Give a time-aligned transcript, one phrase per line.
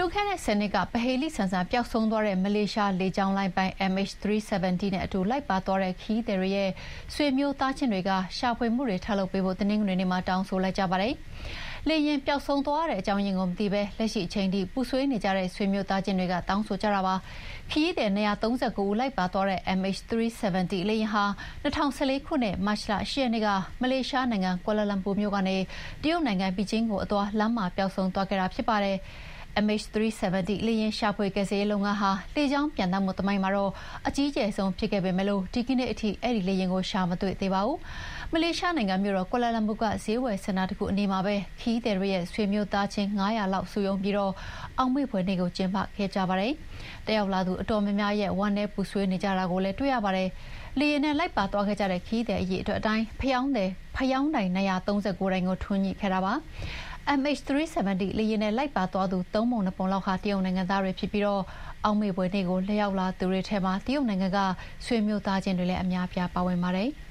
[0.00, 6.70] လွန်ခဲ့တဲ့ ၁၀ နှစ်က ပဟေလိဆန်ဆန်ပျောက်ဆုံးသွားတဲ့ မလေးရှားလေကြောင်းလိုင်းပိုင် MH370 နဲ့အတူလိုက်ပါသွားတဲ့ ခရီးသည်တွေရဲ့
[7.14, 11.14] ဆွေမျိုးသားချင်းတွေက ရှာဖွေမှုတွေထပ်လုပ်ပေးဖို့ တနင်္ဂနွေနေ့မှာ တောင်းဆိုလိုက်ကြပါတယ်။
[11.88, 17.14] လေယာဉ်ပျောက်ဆုံးသွားတဲ့အကြောင်းရင်းကိုမသိဘဲ လက်ရှိအချိန်ထိ ပူဆွေးနေကြတဲ့ ဆွေမျိုးသားချင်းတွေက တောင်းဆိုကြတာပါ။
[17.70, 18.44] ခရီးသည် ၂၃
[18.76, 21.24] ၉ ဦးလိုက်ပါသွားတဲ့ MH370 လေယာဉ်ဟာ
[21.64, 23.48] ၂၀၁၄ ခုနှစ် မတ်လ ၈ ရက်နေ့က
[23.82, 25.56] မလေးရှားနိုင်ငံ ကွာလာလမ်ပူမြို့ကနေ
[26.02, 28.98] တရုတ်နိုင်ငံ ဘေကျင်းကိုအသွား လမ်းမှာပျောက်ဆုံးသွားခဲ့တာဖြစ်ပါတယ်။
[29.64, 33.72] MH370 လေယာဉ်ရှာဖွေကယ်ဆယ်ရေးလုပ်ငန်းဟာ လေကြောင်းပျံသန်းမှုသမိုင်းမှာတော့
[34.08, 37.78] အကြီးကျယ်ဆုံးဖြစ်ခဲ့ပေမယ့် ဒီကနေ့အထိ အဲဒီလေယာဉ်ကို ရှာမတွေ့သေးပါဘူး။
[38.32, 46.52] မလေးရှားနိုင်ငံမြို့တော် ကွာလာလမ်ပူက ဈေးဝယ်စင်တာတခုအနီးမှာပဲ ခရီးသည်တွေရဲ့ ဆွေမျိုးသားချင်း ၅၀၀ လောက်စုရုံးပြီး အောက်မေ့ဖွယ်နေ့ကို ကျင်းပခဲ့ကြပါတယ်။
[47.06, 50.28] တက်ရောက်လာသူအတော်များများရဲ့ ဝမ်းနည်းပူဆွေးနေကြတာကိုလည်း တွေ့ရပါတယ်။
[50.78, 53.72] လေယာဉ်နဲ့လိုက်ပါသွားခဲ့ကြတဲ့ ခရီးသည်အရေအတွက်အတိုင်း ဖယောင်းတိုင်
[54.56, 54.94] ၂၃၉ တို
[55.38, 56.34] င်ကို ထွန်းညှိခဲ့တာပါ။
[57.16, 64.38] MH370 လေယာဉ်နဲ့လိုက်ပါသွားသူသုံးပုံနှစ်ပုံလောက်ဟာတရုတ်နိုင်ငံသားတွေဖြစ်ပြီးအောက်မေ့ဖွယ်နေ့ကိုလာရောက်သူတွေထဲမှာတရုတ်နိုင်ငံက
[64.86, 66.90] ဆွေမျိုးသားချင်းတွေလည်းအများအပြားပါဝင်ပါတယ်။